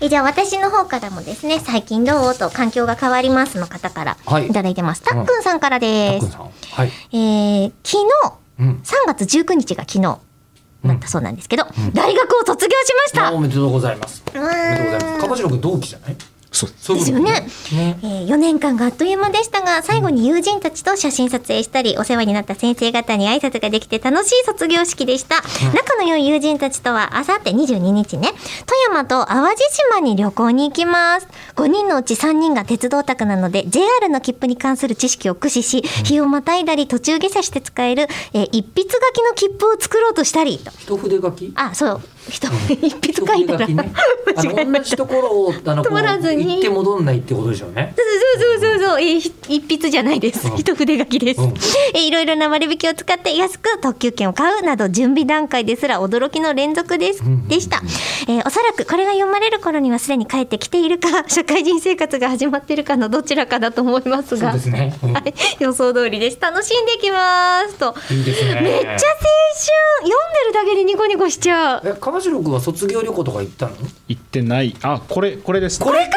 [0.00, 2.34] えじゃあ私の方からもですね、最近どう？
[2.34, 5.02] と環境が変わりますの方からはいいただいてます。
[5.02, 6.36] たっくんさんからたです。
[6.72, 6.90] はい。
[7.12, 8.80] えー、昨日、うん。
[8.84, 10.02] 3月19日が昨日
[10.84, 14.22] だったそうなんですけど、大学を卒業しましたおめでとうございます。
[14.34, 15.18] おんめでとうございます。
[15.20, 16.16] かばじろくん同期じゃない？
[16.54, 16.96] そう。
[16.96, 17.46] ですね。
[17.72, 25.42] えー4年間があっという間でしたが最後に友人たちと写真撮影したりお世話になった先生方に挨拶ができて楽しい卒業式でした、
[25.74, 28.38] 仲の良い友人たちとはあさって22日ね富
[28.88, 31.28] 山と淡路島に旅行に行きます。
[31.56, 40.70] 5人のうち3人が鉄道オタクなので JR の切符に関する知識を駆使し日をまたいだり途中下車して使える、えー一筆書きの切符を作ろうとしたりと。
[40.78, 41.52] 一筆書き？
[41.56, 42.46] あそう一
[42.80, 43.92] 一筆書いたら、ね。
[44.36, 47.94] あ 間違えましたの同じところを止まらずに行って戻んないってことでしょうね。
[47.96, 50.48] そうそうそうそう、えーひ一筆じゃないです。
[50.48, 51.40] うん一筆書きです。
[51.40, 51.48] うん
[51.94, 57.22] えーいろいろな割引を使って安く特急券を買うなど準備段階ですら驚きの連続です。
[57.22, 57.82] んでした。
[58.28, 64.52] えーおそらくこれが読まれる頃にはすでに帰ってきているか、 社会人生活が始まっているかのどちらかだと思いますが。
[64.52, 64.94] そうですね。
[65.02, 66.38] うんはい、予想通りです。
[66.40, 67.74] 楽しんできます。
[67.74, 67.94] と。
[68.10, 68.60] いいですね。
[68.60, 68.98] めっちゃ青春
[70.02, 71.96] 読んでるだけでニコニコしちゃう。
[72.14, 73.72] え、かばじろくんは卒業旅行とか行ったの？
[74.08, 76.12] 行ってないあこれこれですこれか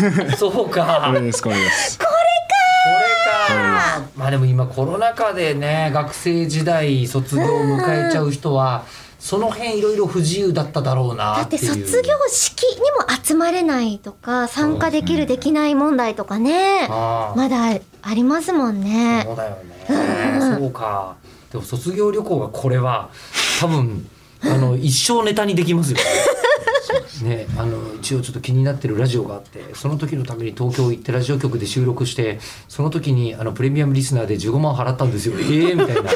[0.00, 1.04] これだ そうか。
[1.06, 4.02] これですこれですこれか。
[4.16, 7.46] まあでも今コロナ禍でね学生時代卒業を
[7.78, 8.84] 迎えちゃう人は
[9.18, 11.58] その辺いろいろ不自由だっただろうなだって。
[11.58, 19.50] 卒業式にも集まれないとか参加できるできない問題とかねまだありますもんねそうだよ
[19.88, 20.56] ね。
[20.58, 21.14] そうか。
[21.52, 23.08] でも卒業旅行がこれは
[23.60, 24.08] 多分
[24.42, 25.98] あの一生ネタにできますよ。
[27.22, 35.34] ね、あの一応ちょっと気になってるラジオがあってその時のために東京行ってラジオ局で収録してその時にあのプレミアムリスナーで15万払ったんですよ。
[35.40, 36.10] ええみたいな。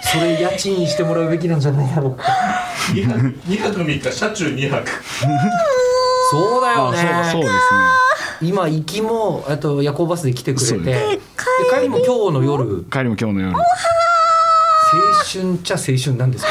[0.00, 2.14] それ家賃してもらうべきなんじゃないだろう。
[2.14, 2.24] か
[2.92, 3.18] 2泊
[3.48, 4.88] 2泊3日車中2泊。
[6.30, 6.98] そうだよあね
[7.32, 8.48] そうそうですね。
[8.48, 11.20] 今行きもあと夜行バスで来てくれて
[11.74, 12.84] 帰りも今日の夜。
[12.90, 13.52] 帰りも今日の夜。
[13.52, 13.60] 青
[15.24, 16.50] 春っちゃ青春なんですか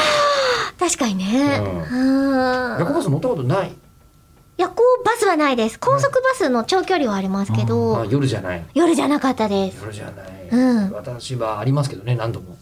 [0.84, 1.60] 確かにね。
[1.90, 2.78] うん。
[2.78, 3.72] 夜行バス乗ったことない？
[4.58, 5.80] 夜行バスはないです。
[5.80, 8.64] 高速バスの長距離はありますけまあど夜じゃない。
[8.74, 9.78] 夜じゃなかったです。
[9.80, 10.90] 夜じゃない、うん。
[10.92, 12.56] 私はありますけどね何度も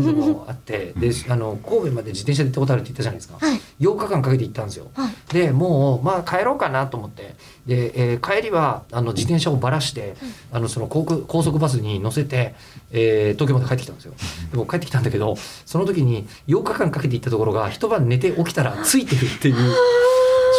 [0.00, 3.60] 何度もあってであの神戸まで自転車で行ったことあるって言ったじゃないですか、はい。
[3.80, 5.32] 8日間かけて行ったんですよ、はい。
[5.32, 7.34] でもうまあ帰ろうかなと思って。
[7.66, 10.14] で、えー帰りはあの自転車をばらして、
[10.52, 12.54] あのその高速高速バスに乗せて、
[12.92, 14.14] えー東京まで帰ってきたんですよ。
[14.50, 19.56] でも帰ってきたんだけどその時に8日間かけて行ったところが一晩寝て起きたらついてるっていう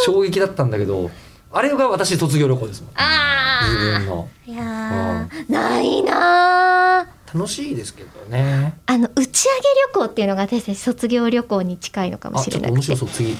[0.04, 1.10] 衝撃だったんだけど
[1.50, 2.90] あれが私卒業旅行ですもん。
[2.90, 4.28] 自分あの。
[4.46, 5.52] あいやー。
[5.52, 8.78] ないなー楽しいですけどね。
[8.86, 9.62] あの打ち上げ
[9.94, 13.08] 旅行っていうのが私たち卒業旅行に近いのかもあちょっと面しれなくて白そう。
[13.08, 13.36] 次